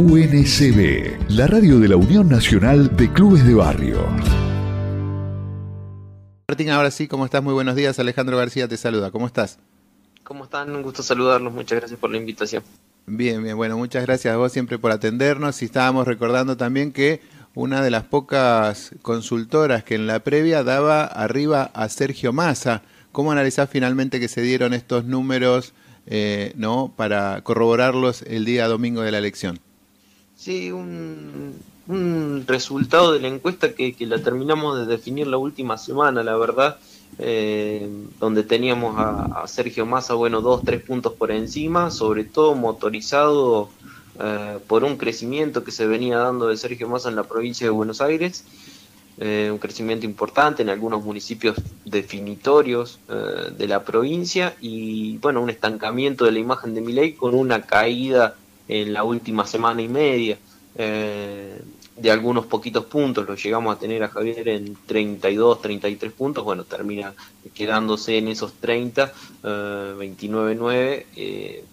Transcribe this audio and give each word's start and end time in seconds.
UNCB, 0.00 1.28
la 1.28 1.46
radio 1.46 1.78
de 1.78 1.88
la 1.88 1.96
Unión 1.96 2.26
Nacional 2.26 2.96
de 2.96 3.12
Clubes 3.12 3.46
de 3.46 3.52
Barrio. 3.52 3.98
Martín, 6.48 6.70
ahora 6.70 6.90
sí, 6.90 7.06
¿cómo 7.06 7.26
estás? 7.26 7.42
Muy 7.42 7.52
buenos 7.52 7.76
días. 7.76 7.98
Alejandro 7.98 8.38
García 8.38 8.66
te 8.66 8.78
saluda. 8.78 9.10
¿Cómo 9.10 9.26
estás? 9.26 9.58
¿Cómo 10.24 10.44
están? 10.44 10.74
Un 10.74 10.82
gusto 10.82 11.02
saludarlos. 11.02 11.52
Muchas 11.52 11.80
gracias 11.80 12.00
por 12.00 12.08
la 12.08 12.16
invitación. 12.16 12.62
Bien, 13.04 13.44
bien. 13.44 13.58
Bueno, 13.58 13.76
muchas 13.76 14.06
gracias 14.06 14.32
a 14.32 14.38
vos 14.38 14.50
siempre 14.50 14.78
por 14.78 14.90
atendernos. 14.90 15.60
Y 15.60 15.66
estábamos 15.66 16.06
recordando 16.06 16.56
también 16.56 16.92
que 16.92 17.20
una 17.54 17.82
de 17.82 17.90
las 17.90 18.04
pocas 18.04 18.92
consultoras 19.02 19.84
que 19.84 19.96
en 19.96 20.06
la 20.06 20.20
previa 20.20 20.64
daba 20.64 21.04
arriba 21.04 21.70
a 21.74 21.90
Sergio 21.90 22.32
Massa. 22.32 22.80
¿Cómo 23.12 23.32
analizás 23.32 23.68
finalmente 23.68 24.18
que 24.18 24.28
se 24.28 24.40
dieron 24.40 24.72
estos 24.72 25.04
números 25.04 25.74
eh, 26.06 26.54
¿no? 26.56 26.90
para 26.96 27.42
corroborarlos 27.42 28.22
el 28.22 28.46
día 28.46 28.66
domingo 28.66 29.02
de 29.02 29.12
la 29.12 29.18
elección? 29.18 29.60
Sí, 30.40 30.72
un, 30.72 31.54
resultado 32.46 33.12
de 33.12 33.20
la 33.20 33.28
encuesta 33.28 33.74
que, 33.74 33.94
la 34.00 34.22
terminamos 34.22 34.78
de 34.78 34.86
definir 34.86 35.26
la 35.26 35.36
última 35.36 35.76
semana, 35.76 36.22
la 36.22 36.34
verdad, 36.34 36.78
eh, 37.18 37.86
donde 38.18 38.42
teníamos 38.42 38.94
a, 38.96 39.46
Sergio 39.46 39.84
Massa, 39.84 40.14
bueno, 40.14 40.40
dos, 40.40 40.62
tres 40.64 40.82
puntos 40.82 41.12
por 41.12 41.30
encima, 41.30 41.90
sobre 41.90 42.24
todo 42.24 42.54
motorizado 42.54 43.68
eh, 44.18 44.58
por 44.66 44.82
un 44.82 44.96
crecimiento 44.96 45.62
que 45.62 45.72
se 45.72 45.86
venía 45.86 46.16
dando 46.16 46.46
de 46.48 46.56
Sergio 46.56 46.88
Massa 46.88 47.10
en 47.10 47.16
la 47.16 47.24
provincia 47.24 47.66
de 47.66 47.70
Buenos 47.72 48.00
Aires, 48.00 48.46
eh, 49.18 49.50
un 49.52 49.58
crecimiento 49.58 50.06
importante 50.06 50.62
en 50.62 50.70
algunos 50.70 51.04
municipios 51.04 51.60
definitorios 51.84 52.98
de 53.58 53.68
la 53.68 53.84
provincia 53.84 54.54
y, 54.62 55.18
bueno, 55.18 55.42
un 55.42 55.50
estancamiento 55.50 56.24
de 56.24 56.32
la 56.32 56.38
imagen 56.38 56.72
de 56.72 56.80
Milei 56.80 57.12
con 57.12 57.34
una 57.34 57.60
caída 57.60 58.36
en 58.70 58.92
la 58.92 59.02
última 59.02 59.46
semana 59.46 59.82
y 59.82 59.88
media. 59.88 60.38
Eh, 60.76 61.60
de 61.96 62.10
algunos 62.10 62.46
poquitos 62.46 62.86
puntos, 62.86 63.28
lo 63.28 63.34
llegamos 63.34 63.76
a 63.76 63.78
tener 63.78 64.02
a 64.02 64.08
Javier 64.08 64.48
en 64.48 64.76
32, 64.86 65.60
33 65.60 66.12
puntos, 66.12 66.44
bueno, 66.44 66.64
termina 66.64 67.12
quedándose 67.52 68.16
en 68.16 68.28
esos 68.28 68.54
30, 68.54 69.12
29-9, 69.42 71.04
eh, 71.16 71.64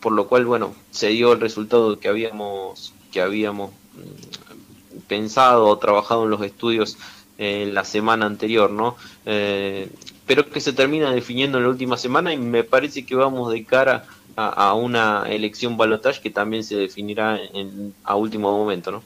por 0.00 0.12
lo 0.12 0.28
cual, 0.28 0.44
bueno, 0.44 0.74
se 0.90 1.08
dio 1.08 1.32
el 1.32 1.40
resultado 1.40 1.98
que 1.98 2.08
habíamos, 2.08 2.92
que 3.10 3.22
habíamos 3.22 3.70
mm, 3.70 4.98
pensado 5.08 5.66
o 5.66 5.78
trabajado 5.78 6.24
en 6.24 6.30
los 6.30 6.42
estudios 6.42 6.98
en 7.38 7.72
la 7.72 7.84
semana 7.84 8.26
anterior, 8.26 8.70
¿no? 8.70 8.96
Eh, 9.24 9.88
pero 10.26 10.48
que 10.50 10.60
se 10.60 10.74
termina 10.74 11.10
definiendo 11.10 11.56
en 11.56 11.64
la 11.64 11.70
última 11.70 11.96
semana 11.96 12.34
y 12.34 12.36
me 12.36 12.64
parece 12.64 13.06
que 13.06 13.14
vamos 13.14 13.50
de 13.50 13.64
cara 13.64 13.96
a, 13.96 14.04
una 14.74 15.24
elección 15.28 15.76
balotage 15.76 16.20
que 16.20 16.30
también 16.30 16.64
se 16.64 16.76
definirá 16.76 17.38
en, 17.54 17.94
a 18.04 18.16
último 18.16 18.50
momento, 18.50 18.90
¿no? 18.90 19.02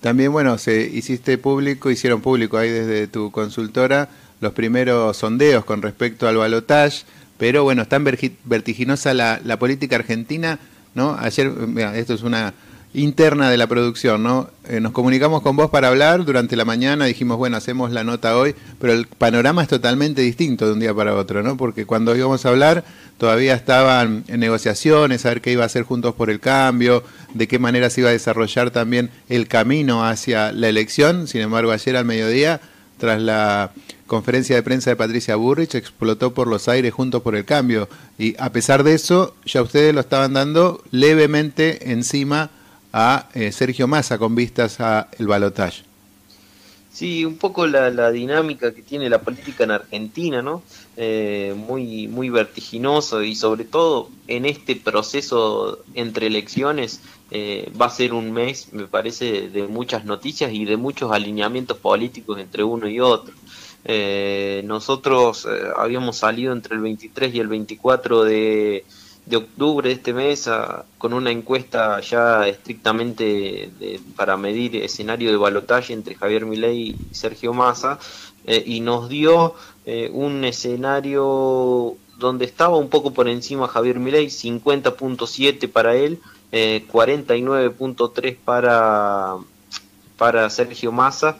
También, 0.00 0.32
bueno, 0.32 0.58
se 0.58 0.82
hiciste 0.82 1.38
público, 1.38 1.90
hicieron 1.90 2.20
público 2.20 2.58
ahí 2.58 2.68
desde 2.68 3.06
tu 3.06 3.30
consultora 3.30 4.08
los 4.40 4.52
primeros 4.52 5.16
sondeos 5.16 5.64
con 5.64 5.80
respecto 5.80 6.26
al 6.26 6.36
balotage, 6.36 7.04
pero 7.38 7.62
bueno, 7.62 7.82
está 7.82 8.00
vertiginosa 8.44 9.14
la, 9.14 9.40
la 9.44 9.58
política 9.58 9.96
argentina, 9.96 10.58
¿no? 10.94 11.16
Ayer, 11.18 11.48
mira, 11.50 11.96
esto 11.96 12.14
es 12.14 12.22
una 12.22 12.52
interna 12.94 13.48
de 13.50 13.56
la 13.56 13.66
producción, 13.66 14.22
¿no? 14.22 14.50
Eh, 14.68 14.80
nos 14.80 14.92
comunicamos 14.92 15.40
con 15.40 15.56
vos 15.56 15.70
para 15.70 15.88
hablar 15.88 16.24
durante 16.24 16.56
la 16.56 16.64
mañana, 16.64 17.06
dijimos, 17.06 17.38
bueno, 17.38 17.56
hacemos 17.56 17.90
la 17.90 18.04
nota 18.04 18.36
hoy, 18.36 18.54
pero 18.78 18.92
el 18.92 19.06
panorama 19.06 19.62
es 19.62 19.68
totalmente 19.68 20.20
distinto 20.20 20.66
de 20.66 20.72
un 20.72 20.80
día 20.80 20.92
para 20.92 21.14
otro, 21.14 21.42
¿no? 21.42 21.56
Porque 21.56 21.86
cuando 21.86 22.14
íbamos 22.14 22.44
a 22.44 22.50
hablar 22.50 22.84
todavía 23.16 23.54
estaban 23.54 24.24
en 24.28 24.40
negociaciones, 24.40 25.24
a 25.24 25.30
ver 25.30 25.40
qué 25.40 25.52
iba 25.52 25.62
a 25.62 25.66
hacer 25.66 25.84
Juntos 25.84 26.14
por 26.14 26.28
el 26.28 26.40
Cambio, 26.40 27.02
de 27.32 27.48
qué 27.48 27.58
manera 27.58 27.88
se 27.88 28.02
iba 28.02 28.10
a 28.10 28.12
desarrollar 28.12 28.70
también 28.70 29.10
el 29.28 29.48
camino 29.48 30.04
hacia 30.04 30.52
la 30.52 30.68
elección. 30.68 31.28
Sin 31.28 31.40
embargo, 31.40 31.70
ayer 31.70 31.96
al 31.96 32.04
mediodía, 32.04 32.60
tras 32.98 33.22
la 33.22 33.72
conferencia 34.06 34.56
de 34.56 34.62
prensa 34.62 34.90
de 34.90 34.96
Patricia 34.96 35.36
Burrich, 35.36 35.74
explotó 35.76 36.34
por 36.34 36.46
los 36.46 36.68
aires 36.68 36.92
Juntos 36.92 37.22
por 37.22 37.36
el 37.36 37.44
Cambio. 37.44 37.88
Y 38.18 38.34
a 38.38 38.50
pesar 38.50 38.82
de 38.82 38.94
eso, 38.94 39.34
ya 39.46 39.62
ustedes 39.62 39.94
lo 39.94 40.00
estaban 40.00 40.34
dando 40.34 40.82
levemente 40.90 41.92
encima 41.92 42.50
a 42.92 43.28
eh, 43.34 43.52
Sergio 43.52 43.88
Massa 43.88 44.18
con 44.18 44.34
vistas 44.34 44.80
a 44.80 45.08
el 45.18 45.26
balotaje. 45.26 45.82
Sí, 46.92 47.24
un 47.24 47.38
poco 47.38 47.66
la, 47.66 48.10
dinámica 48.10 48.74
que 48.74 48.82
tiene 48.82 49.08
la 49.08 49.22
política 49.22 49.64
en 49.64 49.70
Argentina, 49.70 50.42
¿no? 50.42 50.62
Eh, 50.98 51.54
muy, 51.56 52.06
muy 52.06 52.28
vertiginoso 52.28 53.22
y 53.22 53.34
sobre 53.34 53.64
todo 53.64 54.10
en 54.28 54.44
este 54.44 54.76
proceso 54.76 55.78
entre 55.94 56.26
elecciones 56.26 57.00
eh, 57.30 57.72
va 57.80 57.86
a 57.86 57.90
ser 57.90 58.12
un 58.12 58.30
mes, 58.30 58.74
me 58.74 58.86
parece, 58.86 59.48
de 59.48 59.66
muchas 59.68 60.04
noticias 60.04 60.52
y 60.52 60.66
de 60.66 60.76
muchos 60.76 61.10
alineamientos 61.12 61.78
políticos 61.78 62.38
entre 62.38 62.62
uno 62.62 62.86
y 62.86 63.00
otro. 63.00 63.32
nosotros 64.64 65.48
habíamos 65.78 66.18
salido 66.18 66.52
entre 66.52 66.74
el 66.74 66.82
23 66.82 67.34
y 67.34 67.40
el 67.40 67.48
24 67.48 68.24
de 68.24 68.84
de 69.26 69.36
octubre 69.36 69.88
de 69.88 69.94
este 69.94 70.12
mes 70.12 70.50
con 70.98 71.12
una 71.12 71.30
encuesta 71.30 72.00
ya 72.00 72.46
estrictamente 72.48 73.70
para 74.16 74.36
medir 74.36 74.76
escenario 74.76 75.30
de 75.30 75.36
balotaje 75.36 75.92
entre 75.92 76.16
Javier 76.16 76.44
Milei 76.44 76.96
y 77.10 77.14
Sergio 77.14 77.54
Massa 77.54 77.98
eh, 78.44 78.62
y 78.66 78.80
nos 78.80 79.08
dio 79.08 79.54
eh, 79.86 80.10
un 80.12 80.44
escenario 80.44 81.96
donde 82.18 82.44
estaba 82.44 82.76
un 82.76 82.88
poco 82.88 83.12
por 83.12 83.28
encima 83.28 83.68
Javier 83.68 83.98
Milei, 83.98 84.26
50.7 84.26 85.68
para 85.70 85.94
él, 85.94 86.20
49.3 86.52 88.24
eh, 88.24 88.38
para 88.44 89.36
para 90.16 90.50
Sergio 90.50 90.92
Massa, 90.92 91.38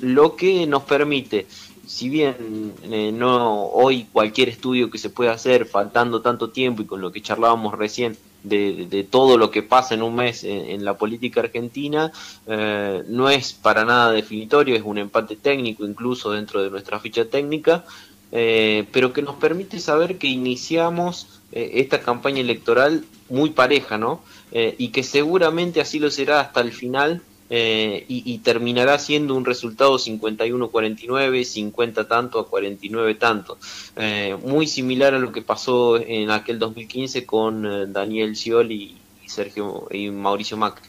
lo 0.00 0.36
que 0.36 0.66
nos 0.66 0.82
permite 0.84 1.46
si 1.90 2.08
bien 2.08 2.72
eh, 2.84 3.10
no 3.12 3.64
hoy 3.64 4.06
cualquier 4.12 4.48
estudio 4.48 4.90
que 4.90 4.98
se 4.98 5.10
pueda 5.10 5.32
hacer 5.32 5.66
faltando 5.66 6.22
tanto 6.22 6.50
tiempo 6.50 6.82
y 6.82 6.84
con 6.86 7.00
lo 7.00 7.10
que 7.10 7.20
charlábamos 7.20 7.76
recién 7.76 8.16
de, 8.44 9.06
todo 9.10 9.36
lo 9.36 9.50
que 9.50 9.64
pasa 9.64 9.94
en 9.94 10.02
un 10.04 10.14
mes 10.14 10.44
en, 10.44 10.84
la 10.84 10.96
política 10.96 11.40
argentina 11.40 12.12
eh, 12.46 13.02
no 13.08 13.28
es 13.28 13.52
para 13.54 13.84
nada 13.84 14.12
definitorio 14.12 14.76
es 14.76 14.82
un 14.84 14.98
empate 14.98 15.34
técnico 15.34 15.84
incluso 15.84 16.30
dentro 16.30 16.62
de 16.62 16.70
nuestra 16.70 17.00
ficha 17.00 17.24
técnica 17.24 17.84
eh, 18.30 18.86
pero 18.92 19.12
que 19.12 19.22
nos 19.22 19.34
permite 19.34 19.80
saber 19.80 20.16
que 20.16 20.28
iniciamos 20.28 21.40
esta 21.50 22.00
campaña 22.00 22.38
electoral 22.38 23.04
muy 23.28 23.50
pareja 23.50 23.98
no 23.98 24.22
y 24.52 24.88
que 24.90 25.02
seguramente 25.02 25.80
así 25.80 25.98
lo 25.98 26.08
será 26.12 26.38
hasta 26.38 26.60
el 26.60 26.70
final 26.70 27.20
eh, 27.52 28.04
y, 28.06 28.38
terminará 28.38 28.96
siendo 29.00 29.34
un 29.34 29.44
resultado 29.44 29.98
51-49, 29.98 31.42
50 31.42 32.06
tanto 32.06 32.38
a 32.38 32.48
49 32.48 33.16
tanto. 33.16 33.58
Eh, 33.96 34.36
muy 34.44 34.68
similar 34.68 35.14
a 35.14 35.18
lo 35.18 35.32
que 35.32 35.42
pasó 35.42 35.98
en 35.98 36.30
aquel 36.30 36.60
2015 36.60 37.26
con 37.26 37.66
eh, 37.66 37.86
Daniel 37.88 38.36
Scioli 38.36 38.96
y, 39.24 39.28
Sergio 39.28 39.88
y 39.90 40.10
Mauricio 40.10 40.56
Macri. 40.56 40.88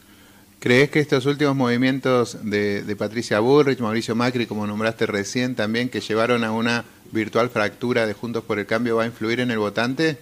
¿Crees 0.60 0.92
que 0.92 1.00
estos 1.00 1.26
últimos 1.26 1.56
movimientos 1.56 2.38
de, 2.44 2.84
de, 2.84 2.96
Patricia 2.96 3.40
Burrich, 3.40 3.80
Mauricio 3.80 4.14
Macri, 4.14 4.46
como 4.46 4.68
nombraste 4.68 5.08
recién 5.08 5.56
también, 5.56 5.90
que 5.90 6.00
llevaron 6.00 6.44
a 6.44 6.52
una 6.52 6.86
virtual 7.12 7.50
fractura 7.50 8.06
de 8.06 8.14
Juntos 8.14 8.44
por 8.44 8.60
el 8.60 8.68
Cambio, 8.68 8.98
va 8.98 9.04
a 9.04 9.08
influir 9.08 9.40
en 9.40 9.50
el 9.50 9.58
votante? 9.58 10.20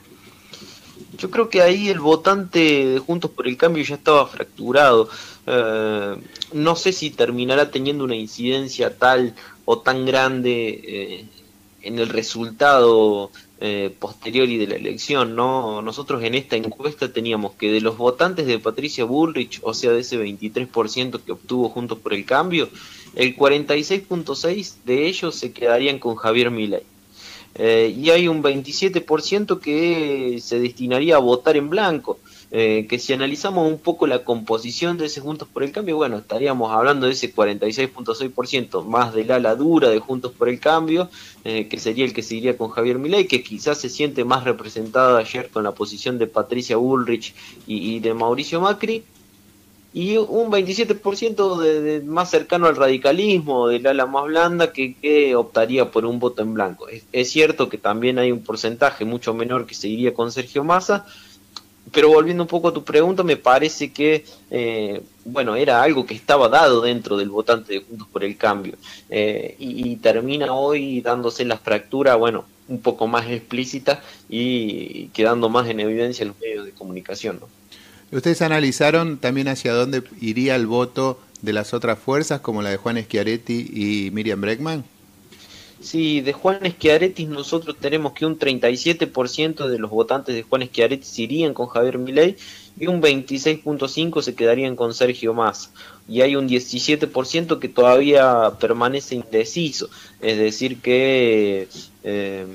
Yo 1.20 1.30
creo 1.30 1.50
que 1.50 1.62
ahí 1.62 1.90
el 1.90 2.00
votante 2.00 2.60
de 2.86 3.00
Juntos 3.00 3.32
por 3.32 3.48
el 3.48 3.58
Cambio 3.58 3.84
ya 3.84 3.96
estaba 3.96 4.26
fracturado. 4.26 5.10
Eh, 5.46 6.16
no 6.54 6.76
sé 6.76 6.94
si 6.94 7.10
terminará 7.10 7.72
teniendo 7.72 8.06
una 8.06 8.16
incidencia 8.16 8.98
tal 8.98 9.36
o 9.66 9.80
tan 9.80 10.06
grande 10.06 10.82
eh, 10.84 11.26
en 11.82 12.00
el 12.00 12.08
resultado 12.08 13.32
eh, 13.60 13.94
posterior 14.00 14.48
y 14.48 14.58
de 14.58 14.68
la 14.68 14.76
elección, 14.76 15.36
¿no? 15.36 15.82
Nosotros 15.82 16.24
en 16.24 16.36
esta 16.36 16.56
encuesta 16.56 17.12
teníamos 17.12 17.54
que 17.56 17.70
de 17.70 17.82
los 17.82 17.98
votantes 17.98 18.48
de 18.48 18.58
Patricia 18.60 19.04
Bullrich, 19.04 19.60
o 19.64 19.74
sea, 19.74 19.92
de 19.92 20.00
ese 20.00 20.18
23% 20.18 21.20
que 21.22 21.34
obtuvo 21.34 21.68
Juntos 21.68 21.98
por 22.00 22.14
el 22.14 22.24
Cambio, 22.24 22.70
el 23.16 23.36
46.6 23.36 24.76
de 24.86 25.08
ellos 25.08 25.36
se 25.36 25.52
quedarían 25.52 26.00
con 26.00 26.16
Javier 26.16 26.52
Milei. 26.52 26.84
Eh, 27.56 27.94
y 27.98 28.10
hay 28.10 28.28
un 28.28 28.42
27% 28.44 29.60
que 29.60 30.40
se 30.42 30.60
destinaría 30.60 31.16
a 31.16 31.20
votar 31.20 31.58
en 31.58 31.70
blanco. 31.70 32.20
Eh, 32.52 32.88
que 32.90 32.98
si 32.98 33.14
analizamos 33.14 33.72
un 33.72 33.78
poco 33.78 34.08
la 34.08 34.24
composición 34.24 34.98
de 34.98 35.06
ese 35.06 35.22
Juntos 35.22 35.48
por 35.48 35.62
el 35.62 35.72
Cambio, 35.72 35.98
bueno, 35.98 36.18
estaríamos 36.18 36.72
hablando 36.72 37.06
de 37.06 37.12
ese 37.12 37.32
46.6% 37.34 38.84
más 38.86 39.14
del 39.14 39.32
ala 39.32 39.56
dura 39.56 39.90
de 39.90 40.00
Juntos 40.00 40.32
por 40.32 40.50
el 40.50 40.60
Cambio, 40.60 41.10
eh, 41.44 41.68
que 41.68 41.78
sería 41.78 42.06
el 42.06 42.14
que 42.14 42.24
seguiría 42.24 42.58
con 42.58 42.70
Javier 42.70 42.98
Milei, 42.98 43.28
que 43.28 43.44
quizás 43.44 43.80
se 43.80 43.90
siente 43.90 44.24
más 44.24 44.46
representado 44.46 45.18
ayer 45.18 45.50
con 45.50 45.64
la 45.64 45.74
posición 45.74 46.18
de 46.18 46.26
Patricia 46.26 46.78
Bullrich 46.78 47.36
y 47.68 48.00
de 48.00 48.16
Mauricio 48.16 48.62
Macri, 48.62 49.04
y 49.92 50.18
un 50.18 50.52
27% 50.52 51.58
de, 51.58 52.02
más 52.02 52.30
cercano 52.30 52.68
al 52.68 52.76
radicalismo, 52.76 53.68
del 53.68 53.88
ala 53.88 54.06
más 54.06 54.26
blanda, 54.26 54.72
que, 54.72 55.36
optaría 55.36 55.90
por 55.90 56.06
un 56.06 56.20
voto 56.20 56.44
en 56.44 56.54
blanco. 56.54 56.88
Es, 57.12 57.32
cierto 57.32 57.70
que 57.70 57.78
también 57.78 58.20
hay 58.20 58.32
un 58.32 58.44
porcentaje 58.44 59.04
mucho 59.06 59.34
menor 59.34 59.66
que 59.66 59.74
seguiría 59.74 60.14
con 60.14 60.32
Sergio 60.32 60.64
Massa, 60.64 61.06
pero 61.92 62.10
volviendo 62.10 62.44
un 62.44 62.48
poco 62.48 62.68
a 62.68 62.74
tu 62.74 62.84
pregunta, 62.84 63.24
me 63.24 63.36
parece 63.36 63.92
que, 63.92 64.24
eh, 64.52 65.02
bueno, 65.26 65.56
era 65.56 65.82
algo 65.82 66.06
que 66.06 66.14
estaba 66.14 66.48
dado 66.48 66.82
dentro 66.82 67.18
del 67.18 67.30
votante 67.30 67.74
de 67.74 67.80
Juntos 67.82 68.08
por 68.12 68.24
el 68.24 68.38
Cambio. 68.38 68.76
Eh, 69.10 69.56
y, 69.58 69.96
termina 69.96 70.54
hoy 70.54 71.02
dándose 71.02 71.46
la 71.46 71.58
fractura, 71.58 72.16
bueno, 72.16 72.46
un 72.68 72.80
poco 72.82 73.08
más 73.08 73.28
explícita 73.28 74.04
y 74.30 75.08
quedando 75.08 75.50
más 75.50 75.68
en 75.68 75.80
evidencia 75.80 76.22
en 76.22 76.30
los 76.30 76.40
medios 76.40 76.66
de 76.66 76.74
comunicación. 76.74 77.40
¿Ustedes 78.12 78.42
analizaron 78.42 79.18
también 79.18 79.48
hacia 79.48 79.74
dónde 79.74 80.04
iría 80.20 80.56
el 80.56 80.66
voto 80.66 81.20
de 81.42 81.54
las 81.54 81.74
otras 81.74 82.00
fuerzas, 82.00 82.42
como 82.42 82.62
la 82.62 82.72
de 82.72 82.78
Juan 82.78 82.98
Schiaretti 82.98 83.70
y 83.72 84.12
Miriam 84.12 84.42
Breckman? 84.42 84.84
Sí, 85.80 86.20
de 86.20 86.34
Juan 86.34 86.60
Schiaretti 86.66 87.26
nosotros 87.26 87.78
tenemos 87.80 88.14
que 88.14 88.26
un 88.26 88.38
37% 88.38 89.68
de 89.68 89.80
los 89.80 89.90
votantes 89.90 90.36
de 90.36 90.44
Juan 90.44 90.64
Schiaretti 90.64 91.24
irían 91.24 91.54
con 91.54 91.68
Javier 91.68 91.98
Milei 91.98 92.36
y 92.78 92.88
un 92.88 93.02
26.5% 93.02 94.22
se 94.22 94.36
quedarían 94.36 94.76
con 94.76 94.94
Sergio 94.94 95.34
Massa. 95.34 95.70
Y 96.08 96.22
hay 96.22 96.36
un 96.36 96.50
17% 96.50 97.60
que 97.60 97.70
todavía 97.70 98.52
permanece 98.60 99.16
indeciso, 99.16 99.90
es 100.20 100.38
decir 100.38 100.82
que 100.82 101.68
eh, 102.04 102.46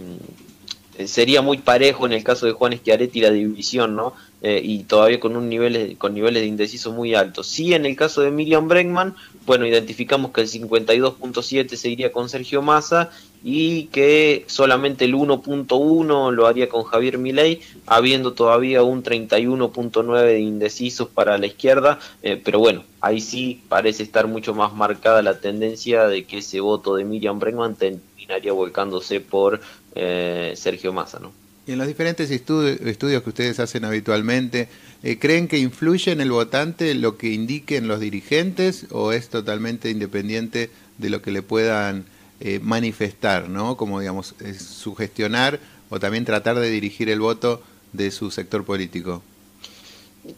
sería 1.07 1.43
muy 1.43 1.59
parejo 1.59 2.07
en 2.07 2.13
el 2.13 2.25
caso 2.25 2.47
de 2.47 2.53
Juan 2.53 2.77
Schiaretti 2.77 3.21
la 3.21 3.31
división, 3.31 3.97
¿no? 3.97 4.15
Eh, 4.43 4.61
y 4.63 4.83
todavía 4.83 5.21
con 5.21 5.37
un 5.37 5.49
nivel 5.49 5.97
con 5.97 6.13
niveles 6.13 6.43
de 6.43 6.49
indeciso 6.49 6.93
muy 6.93 7.15
altos. 7.15 7.47
Sí, 7.47 7.73
en 7.73 7.87
el 7.87 7.97
caso 7.97 8.21
de 8.21 8.31
Miriam 8.31 8.69
Bregman, 8.69 9.15
bueno, 9.47 9.67
identificamos 9.67 10.33
que 10.33 10.43
el 10.43 10.49
52.7 10.49 11.77
se 11.77 11.89
iría 11.89 12.13
con 12.13 12.29
Sergio 12.29 12.61
Massa 12.61 13.11
y 13.43 13.85
que 13.87 14.45
solamente 14.47 15.05
el 15.05 15.15
1.1 15.15 16.31
lo 16.31 16.47
haría 16.47 16.69
con 16.69 16.83
Javier 16.85 17.19
Milei, 17.19 17.61
habiendo 17.87 18.33
todavía 18.33 18.83
un 18.83 19.03
31.9 19.03 20.25
de 20.25 20.41
indecisos 20.41 21.09
para 21.09 21.37
la 21.39 21.47
izquierda, 21.47 21.99
eh, 22.23 22.41
pero 22.43 22.59
bueno, 22.59 22.85
ahí 23.01 23.21
sí 23.21 23.63
parece 23.69 24.03
estar 24.03 24.27
mucho 24.27 24.55
más 24.55 24.75
marcada 24.75 25.23
la 25.23 25.41
tendencia 25.41 26.07
de 26.07 26.25
que 26.25 26.39
ese 26.39 26.61
voto 26.61 26.97
de 26.97 27.05
Miriam 27.05 27.39
Bregman 27.39 27.77
terminaría 27.77 28.53
volcándose 28.53 29.21
por 29.21 29.61
eh, 29.95 30.53
Sergio 30.57 30.93
Massa, 30.93 31.19
¿no? 31.19 31.33
Y 31.67 31.73
en 31.73 31.79
los 31.79 31.87
diferentes 31.87 32.31
estudios 32.31 33.23
que 33.23 33.29
ustedes 33.31 33.59
hacen 33.59 33.87
habitualmente, 33.87 34.69
eh, 35.03 35.19
¿creen 35.19 35.49
que 35.49 35.59
influye 35.59 36.13
en 36.13 36.21
el 36.21 36.31
votante 36.31 36.95
lo 36.95 37.17
que 37.17 37.29
indiquen 37.29 37.89
los 37.89 38.01
dirigentes 38.01 38.87
o 38.91 39.13
es 39.13 39.31
totalmente 39.31 39.89
independiente 39.89 40.71
de 40.99 41.11
lo 41.11 41.23
que 41.23 41.33
le 41.33 41.41
puedan 41.41 42.05
eh, 42.41 42.61
manifestar, 42.63 43.49
¿no? 43.49 43.79
Como, 43.79 44.01
digamos, 44.01 44.35
sugestionar 44.59 45.59
o 45.89 45.99
también 45.99 46.27
tratar 46.27 46.59
de 46.59 46.69
dirigir 46.69 47.09
el 47.09 47.21
voto 47.21 47.63
de 47.95 48.11
su 48.11 48.31
sector 48.31 48.65
político? 48.65 49.23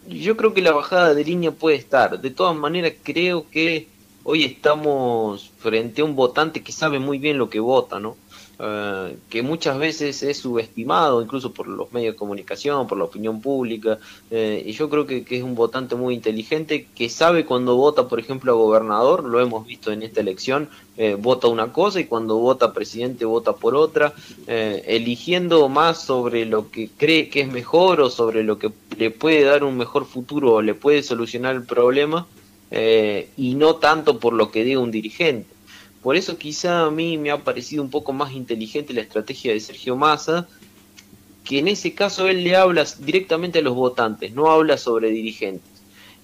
Yo 0.08 0.36
creo 0.36 0.54
que 0.54 0.62
la 0.62 0.72
bajada 0.72 1.14
de 1.14 1.24
línea 1.24 1.50
puede 1.50 1.76
estar. 1.76 2.20
De 2.20 2.30
todas 2.30 2.56
maneras, 2.56 2.92
creo 3.02 3.48
que 3.50 3.88
hoy 4.22 4.44
estamos 4.44 5.50
frente 5.58 6.02
a 6.02 6.04
un 6.04 6.14
votante 6.14 6.62
que 6.62 6.72
sabe 6.72 6.98
muy 6.98 7.18
bien 7.18 7.38
lo 7.38 7.48
que 7.48 7.60
vota, 7.60 7.98
¿no? 7.98 8.16
Eh, 8.58 9.18
que 9.28 9.42
muchas 9.42 9.78
veces 9.78 10.22
es 10.22 10.38
subestimado 10.38 11.20
incluso 11.20 11.52
por 11.52 11.68
los 11.68 11.92
medios 11.92 12.14
de 12.14 12.18
comunicación, 12.18 12.86
por 12.86 12.96
la 12.96 13.04
opinión 13.04 13.42
pública, 13.42 13.98
eh, 14.30 14.62
y 14.64 14.72
yo 14.72 14.88
creo 14.88 15.06
que, 15.06 15.26
es 15.28 15.42
un 15.42 15.54
votante 15.54 15.94
muy 15.94 16.14
inteligente 16.14 16.86
que 16.94 17.10
sabe 17.10 17.44
cuando 17.44 17.76
vota, 17.76 18.08
por 18.08 18.18
ejemplo, 18.18 18.52
a 18.52 18.54
gobernador, 18.54 19.24
lo 19.24 19.40
hemos 19.40 19.66
visto 19.66 19.92
en 19.92 20.02
esta 20.02 20.22
elección, 20.22 20.70
eh, 20.96 21.18
vota 21.20 21.48
una 21.48 21.70
cosa 21.70 22.00
y 22.00 22.06
cuando 22.06 22.38
vota 22.38 22.72
presidente 22.72 23.26
vota 23.26 23.52
por 23.52 23.74
otra, 23.74 24.14
eligiendo 24.46 25.68
más 25.68 26.02
sobre 26.02 26.46
lo 26.46 26.70
que 26.70 26.88
cree 26.96 27.28
que 27.28 27.42
es 27.42 27.52
mejor 27.52 28.00
o 28.00 28.08
sobre 28.08 28.42
lo 28.42 28.58
que 28.58 28.72
le 28.96 29.10
puede 29.10 29.44
dar 29.44 29.64
un 29.64 29.76
mejor 29.76 30.06
futuro 30.06 30.54
o 30.54 30.62
le 30.62 30.74
puede 30.74 31.02
solucionar 31.02 31.56
el 31.56 31.64
problema, 31.64 32.26
y 32.70 33.54
no 33.54 33.76
tanto 33.76 34.18
por 34.18 34.32
lo 34.32 34.50
que 34.50 34.64
diga 34.64 34.80
un 34.80 34.90
dirigente. 34.90 35.55
Por 36.06 36.14
eso 36.14 36.38
quizá 36.38 36.82
a 36.82 36.90
mí 36.92 37.18
me 37.18 37.32
ha 37.32 37.42
parecido 37.42 37.82
un 37.82 37.90
poco 37.90 38.12
más 38.12 38.30
inteligente 38.30 38.94
la 38.94 39.00
estrategia 39.00 39.52
de 39.52 39.58
Sergio 39.58 39.96
Massa, 39.96 40.46
que 41.42 41.58
en 41.58 41.66
ese 41.66 41.94
caso 41.94 42.28
él 42.28 42.44
le 42.44 42.54
habla 42.54 42.86
directamente 43.00 43.58
a 43.58 43.62
los 43.62 43.74
votantes, 43.74 44.32
no 44.32 44.48
habla 44.48 44.78
sobre 44.78 45.10
dirigentes. 45.10 45.75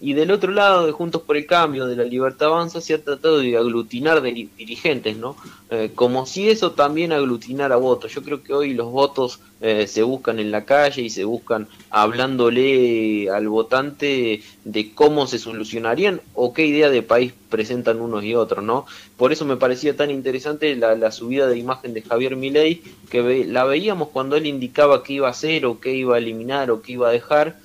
Y 0.04 0.14
del 0.14 0.32
otro 0.32 0.50
lado, 0.50 0.84
de 0.84 0.90
Juntos 0.90 1.22
por 1.22 1.36
el 1.36 1.46
Cambio, 1.46 1.86
de 1.86 1.94
la 1.94 2.02
Libertad 2.02 2.48
Avanza, 2.48 2.80
se 2.80 2.92
ha 2.92 3.04
tratado 3.04 3.38
de 3.38 3.56
aglutinar 3.56 4.20
dirigentes, 4.20 5.16
¿no? 5.16 5.36
Eh, 5.70 5.92
como 5.94 6.26
si 6.26 6.50
eso 6.50 6.72
también 6.72 7.12
aglutinara 7.12 7.76
votos. 7.76 8.12
Yo 8.12 8.24
creo 8.24 8.42
que 8.42 8.52
hoy 8.52 8.74
los 8.74 8.90
votos 8.90 9.38
eh, 9.60 9.86
se 9.86 10.02
buscan 10.02 10.40
en 10.40 10.50
la 10.50 10.64
calle 10.64 11.02
y 11.02 11.08
se 11.08 11.22
buscan 11.22 11.68
hablándole 11.88 13.30
al 13.30 13.46
votante 13.46 14.42
de 14.64 14.92
cómo 14.92 15.28
se 15.28 15.38
solucionarían 15.38 16.20
o 16.34 16.52
qué 16.52 16.66
idea 16.66 16.90
de 16.90 17.02
país 17.02 17.32
presentan 17.48 18.00
unos 18.00 18.24
y 18.24 18.34
otros, 18.34 18.64
¿no? 18.64 18.86
Por 19.16 19.30
eso 19.30 19.44
me 19.44 19.56
parecía 19.56 19.96
tan 19.96 20.10
interesante 20.10 20.74
la, 20.74 21.12
subida 21.12 21.46
de 21.46 21.58
imagen 21.58 21.94
de 21.94 22.02
Javier 22.02 22.34
Milei, 22.34 22.82
que 23.08 23.44
la 23.44 23.62
veíamos 23.62 24.08
cuando 24.08 24.34
él 24.34 24.46
indicaba 24.46 25.04
qué 25.04 25.12
iba 25.12 25.28
a 25.28 25.30
hacer 25.30 25.64
o 25.64 25.78
qué 25.78 25.94
iba 25.94 26.16
a 26.16 26.18
eliminar 26.18 26.72
o 26.72 26.82
qué 26.82 26.94
iba 26.94 27.08
a 27.08 27.12
dejar 27.12 27.56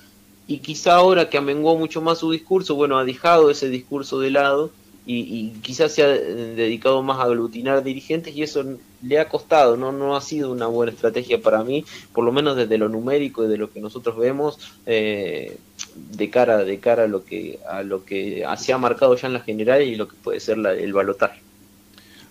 y 0.48 0.58
quizá 0.60 0.94
ahora 0.94 1.28
que 1.28 1.36
amenguó 1.36 1.76
mucho 1.76 2.00
más 2.00 2.18
su 2.18 2.32
discurso, 2.32 2.74
bueno, 2.74 2.98
ha 2.98 3.04
dejado 3.04 3.50
ese 3.50 3.68
discurso 3.68 4.18
de 4.18 4.30
lado 4.30 4.72
y, 5.04 5.50
quizás 5.62 5.92
se 5.92 6.02
ha 6.02 6.08
dedicado 6.08 7.02
más 7.02 7.18
a 7.18 7.22
aglutinar 7.22 7.82
dirigentes 7.82 8.34
y 8.34 8.42
eso 8.42 8.64
le 9.02 9.18
ha 9.18 9.28
costado, 9.28 9.76
no 9.76 9.92
no 9.92 10.16
ha 10.16 10.20
sido 10.20 10.50
una 10.50 10.66
buena 10.66 10.92
estrategia 10.92 11.40
para 11.40 11.64
mí, 11.64 11.84
por 12.12 12.24
lo 12.24 12.32
menos 12.32 12.56
desde 12.56 12.76
lo 12.78 12.88
numérico 12.88 13.44
y 13.44 13.48
de 13.48 13.56
lo 13.56 13.70
que 13.70 13.80
nosotros 13.80 14.18
vemos 14.18 14.58
eh, 14.84 15.58
de 15.94 16.30
cara 16.30 16.64
de 16.64 16.78
cara 16.78 17.04
a 17.04 17.08
lo 17.08 17.24
que 17.24 17.58
a 17.68 17.82
lo 17.82 18.04
que 18.04 18.44
se 18.58 18.72
ha 18.72 18.78
marcado 18.78 19.16
ya 19.16 19.28
en 19.28 19.34
la 19.34 19.40
general 19.40 19.82
y 19.82 19.96
lo 19.96 20.08
que 20.08 20.16
puede 20.22 20.40
ser 20.40 20.58
el 20.58 20.92
balotaje. 20.92 21.40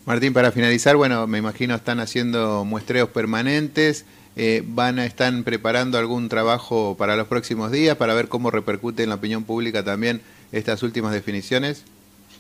Martín, 0.08 0.32
para 0.32 0.54
finalizar, 0.54 0.96
bueno, 0.96 1.28
me 1.28 1.38
imagino 1.38 1.76
están 1.76 2.00
haciendo 2.00 2.64
muestreos 2.64 3.10
permanentes. 3.10 4.06
Eh, 4.38 4.64
van 4.66 5.00
a 5.00 5.06
están 5.06 5.44
preparando 5.44 5.98
algún 5.98 6.30
trabajo 6.30 6.96
para 6.98 7.18
los 7.18 7.28
próximos 7.28 7.74
días 7.74 7.98
para 7.98 8.14
ver 8.14 8.30
cómo 8.30 8.50
repercute 8.50 9.04
en 9.04 9.10
la 9.10 9.16
opinión 9.16 9.44
pública 9.44 9.84
también 9.84 10.22
estas 10.54 10.82
últimas 10.82 11.12
definiciones. 11.12 11.84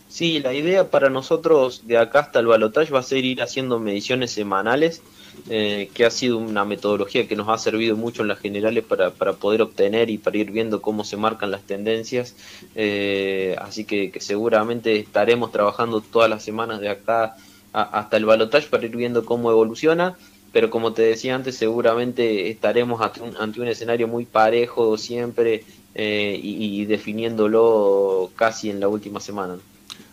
Sí, 0.07 0.39
la 0.39 0.53
idea 0.53 0.89
para 0.89 1.09
nosotros 1.09 1.85
de 1.85 1.97
acá 1.97 2.19
hasta 2.19 2.39
el 2.39 2.47
balotaje 2.47 2.93
va 2.93 2.99
a 2.99 3.03
ser 3.03 3.25
ir 3.25 3.41
haciendo 3.41 3.79
mediciones 3.79 4.31
semanales, 4.31 5.01
eh, 5.49 5.89
que 5.93 6.05
ha 6.05 6.09
sido 6.09 6.37
una 6.37 6.63
metodología 6.63 7.27
que 7.27 7.35
nos 7.35 7.49
ha 7.49 7.57
servido 7.57 7.97
mucho 7.97 8.21
en 8.21 8.29
las 8.29 8.39
generales 8.39 8.85
para, 8.85 9.11
para 9.11 9.33
poder 9.33 9.61
obtener 9.61 10.09
y 10.09 10.17
para 10.17 10.37
ir 10.37 10.51
viendo 10.51 10.81
cómo 10.81 11.03
se 11.03 11.17
marcan 11.17 11.51
las 11.51 11.63
tendencias. 11.63 12.33
Eh, 12.75 13.57
así 13.59 13.83
que, 13.83 14.13
seguramente 14.21 14.97
estaremos 14.97 15.51
trabajando 15.51 15.99
todas 15.99 16.29
las 16.29 16.41
semanas 16.43 16.79
de 16.79 16.87
acá 16.87 17.35
hasta 17.73 18.17
el 18.17 18.25
balotaje 18.25 18.67
para 18.67 18.85
ir 18.85 18.95
viendo 18.95 19.25
cómo 19.25 19.51
evoluciona 19.51 20.15
pero 20.57 20.69
como 20.69 20.93
te 20.93 21.03
decía 21.03 21.35
antes, 21.35 21.55
seguramente 21.55 22.49
estaremos 22.49 22.99
ante 23.39 23.61
un, 23.61 23.67
escenario 23.67 24.07
muy 24.07 24.25
parejo 24.25 24.97
siempre 24.97 25.63
eh, 25.93 26.39
y, 26.41 26.85
definiéndolo 26.85 28.31
casi 28.35 28.69
en 28.69 28.79
la 28.79 28.87
última 28.87 29.19
semana. 29.19 29.57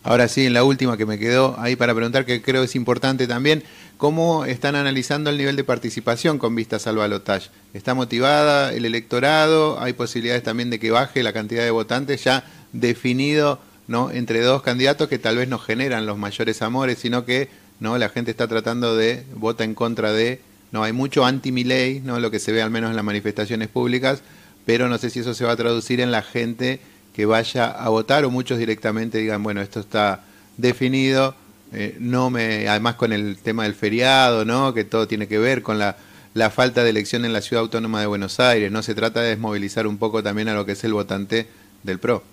Ahora 0.02 0.28
sí, 0.28 0.44
en 0.44 0.52
la 0.52 0.64
última 0.64 0.98
que 0.98 1.06
me 1.06 1.18
quedó 1.18 1.54
ahí 1.58 1.76
para 1.76 1.94
preguntar, 1.94 2.26
que 2.26 2.42
creo 2.42 2.62
es 2.62 2.74
importante 2.74 3.26
también, 3.26 3.62
¿cómo 3.96 4.44
están 4.44 4.76
analizando 4.76 5.30
el 5.30 5.38
nivel 5.38 5.56
de 5.56 5.64
participación 5.64 6.38
con 6.38 6.54
vistas 6.54 6.86
al 6.86 6.96
balotaje? 6.96 7.48
¿Está 7.72 7.94
motivada 7.94 8.72
el 8.74 8.84
electorado? 8.84 9.80
¿Hay 9.80 9.94
posibilidades 9.94 10.42
también 10.42 10.68
de 10.68 10.78
que 10.78 10.90
baje 10.90 11.22
la 11.22 11.32
cantidad 11.32 11.64
de 11.64 11.70
votantes 11.70 12.22
ya 12.22 12.44
definido 12.72 13.60
¿no? 13.88 14.10
entre 14.10 14.40
dos 14.40 14.62
candidatos 14.62 15.08
que 15.08 15.18
tal 15.18 15.36
vez 15.36 15.48
no 15.48 15.58
generan 15.58 16.06
los 16.06 16.18
mayores 16.18 16.62
amores, 16.62 16.98
sino 16.98 17.24
que 17.24 17.48
¿no? 17.80 17.98
La 17.98 18.08
gente 18.08 18.30
está 18.30 18.48
tratando 18.48 18.96
de 18.96 19.24
vota 19.34 19.64
en 19.64 19.74
contra 19.74 20.12
de, 20.12 20.40
no 20.72 20.82
hay 20.82 20.92
mucho 20.92 21.24
anti 21.24 21.50
ley, 21.64 22.00
¿no? 22.00 22.20
Lo 22.20 22.30
que 22.30 22.38
se 22.38 22.52
ve 22.52 22.62
al 22.62 22.70
menos 22.70 22.90
en 22.90 22.96
las 22.96 23.04
manifestaciones 23.04 23.68
públicas, 23.68 24.22
pero 24.64 24.88
no 24.88 24.98
sé 24.98 25.10
si 25.10 25.20
eso 25.20 25.34
se 25.34 25.44
va 25.44 25.52
a 25.52 25.56
traducir 25.56 26.00
en 26.00 26.10
la 26.10 26.22
gente 26.22 26.80
que 27.14 27.26
vaya 27.26 27.66
a 27.66 27.88
votar 27.88 28.24
o 28.24 28.30
muchos 28.30 28.58
directamente 28.58 29.18
digan, 29.18 29.42
bueno, 29.42 29.60
esto 29.60 29.80
está 29.80 30.24
definido, 30.56 31.34
eh, 31.72 31.96
no 32.00 32.30
me 32.30 32.68
además 32.68 32.94
con 32.94 33.12
el 33.12 33.36
tema 33.36 33.64
del 33.64 33.74
feriado, 33.74 34.44
¿no? 34.44 34.74
Que 34.74 34.84
todo 34.84 35.06
tiene 35.06 35.28
que 35.28 35.38
ver 35.38 35.62
con 35.62 35.78
la 35.78 35.96
la 36.34 36.50
falta 36.50 36.82
de 36.82 36.90
elección 36.90 37.24
en 37.24 37.32
la 37.32 37.40
ciudad 37.40 37.62
autónoma 37.62 38.00
de 38.00 38.06
Buenos 38.06 38.40
Aires, 38.40 38.70
no 38.72 38.82
se 38.82 38.96
trata 38.96 39.20
de 39.20 39.28
desmovilizar 39.28 39.86
un 39.86 39.98
poco 39.98 40.20
también 40.20 40.48
a 40.48 40.54
lo 40.54 40.66
que 40.66 40.72
es 40.72 40.82
el 40.82 40.92
votante 40.92 41.46
del 41.84 42.00
PRO. 42.00 42.24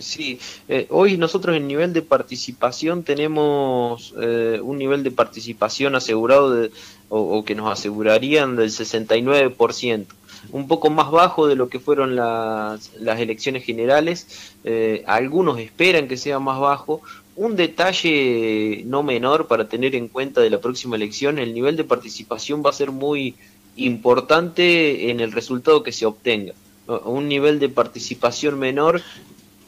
Sí, 0.00 0.38
eh, 0.68 0.86
hoy 0.90 1.16
nosotros 1.16 1.56
en 1.56 1.66
nivel 1.66 1.92
de 1.92 2.02
participación 2.02 3.02
tenemos 3.02 4.14
eh, 4.20 4.60
un 4.62 4.78
nivel 4.78 5.02
de 5.02 5.10
participación 5.10 5.94
asegurado 5.94 6.50
de, 6.50 6.70
o, 7.08 7.44
que 7.44 7.54
nos 7.54 7.70
asegurarían 7.70 8.56
del 8.56 8.70
69%, 8.70 10.06
un 10.52 10.68
poco 10.68 10.90
más 10.90 11.10
bajo 11.10 11.46
de 11.46 11.56
lo 11.56 11.68
que 11.68 11.80
fueron 11.80 12.16
las, 12.16 12.92
las 12.98 13.20
elecciones 13.20 13.64
generales, 13.64 14.54
eh, 14.64 15.04
algunos 15.06 15.58
esperan 15.58 16.08
que 16.08 16.16
sea 16.16 16.38
más 16.38 16.58
bajo. 16.58 17.02
Un 17.36 17.56
detalle 17.56 18.82
no 18.86 19.02
menor 19.02 19.46
para 19.46 19.68
tener 19.68 19.94
en 19.94 20.08
cuenta 20.08 20.40
de 20.40 20.50
la 20.50 20.60
próxima 20.60 20.96
elección, 20.96 21.38
el 21.38 21.54
nivel 21.54 21.76
de 21.76 21.84
participación 21.84 22.62
va 22.64 22.70
a 22.70 22.74
ser 22.74 22.90
muy 22.90 23.34
importante 23.76 25.10
en 25.10 25.20
el 25.20 25.32
resultado 25.32 25.82
que 25.82 25.92
se 25.92 26.06
obtenga. 26.06 26.54
un 26.86 27.28
nivel 27.28 27.60
de 27.60 27.68
participación 27.68 28.58
menor, 28.58 29.00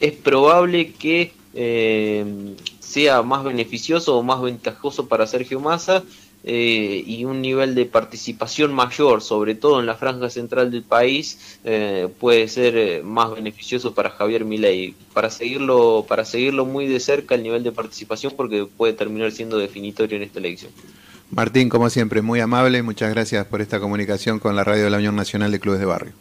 es 0.03 0.11
probable 0.11 0.91
que 0.91 1.31
eh, 1.53 2.55
sea 2.81 3.21
más 3.21 3.45
beneficioso 3.45 4.17
o 4.17 4.21
más 4.21 4.41
ventajoso 4.41 5.07
para 5.07 5.25
Sergio 5.27 5.61
Massa 5.61 6.03
eh, 6.43 7.01
y 7.07 7.23
un 7.23 7.41
nivel 7.41 7.73
de 7.73 7.85
participación 7.85 8.73
mayor, 8.73 9.21
sobre 9.21 9.55
todo 9.55 9.79
en 9.79 9.85
la 9.85 9.95
franja 9.95 10.29
central 10.29 10.71
del 10.71 10.83
país, 10.83 11.57
eh, 11.63 12.09
puede 12.19 12.49
ser 12.49 13.01
más 13.05 13.33
beneficioso 13.33 13.93
para 13.93 14.09
Javier 14.09 14.43
Milei. 14.43 14.93
Para 15.13 15.29
seguirlo, 15.29 16.05
para 16.05 16.25
seguirlo 16.25 16.65
muy 16.65 16.85
de 16.85 16.99
cerca 16.99 17.35
el 17.35 17.43
nivel 17.43 17.63
de 17.63 17.71
participación, 17.71 18.33
porque 18.35 18.65
puede 18.65 18.91
terminar 18.91 19.31
siendo 19.31 19.57
definitorio 19.57 20.17
en 20.17 20.23
esta 20.23 20.39
elección. 20.39 20.73
Martín, 21.31 21.69
como 21.69 21.89
siempre, 21.89 22.21
muy 22.21 22.41
amable. 22.41 22.83
Muchas 22.83 23.09
gracias 23.09 23.47
por 23.47 23.61
esta 23.61 23.79
comunicación 23.79 24.39
con 24.39 24.57
la 24.57 24.65
radio 24.65 24.83
de 24.83 24.89
la 24.89 24.97
Unión 24.97 25.15
Nacional 25.15 25.53
de 25.53 25.61
Clubes 25.61 25.79
de 25.79 25.85
Barrio. 25.85 26.11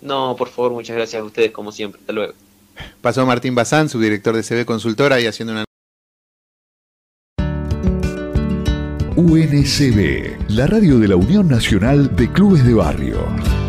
No, 0.00 0.36
por 0.36 0.48
favor, 0.48 0.70
muchas 0.70 0.94
gracias 0.94 1.20
a 1.20 1.24
ustedes, 1.24 1.50
como 1.50 1.72
siempre. 1.72 2.00
Hasta 2.00 2.12
luego. 2.12 2.34
Pasó 3.00 3.26
Martín 3.26 3.54
Bazán, 3.54 3.88
subdirector 3.88 4.34
de 4.34 4.42
CB 4.42 4.64
Consultora, 4.64 5.20
y 5.20 5.26
haciendo 5.26 5.52
una. 5.52 5.64
UNCB, 9.14 10.50
la 10.50 10.66
radio 10.66 10.98
de 10.98 11.08
la 11.08 11.16
Unión 11.16 11.48
Nacional 11.48 12.16
de 12.16 12.32
Clubes 12.32 12.64
de 12.64 12.74
Barrio. 12.74 13.61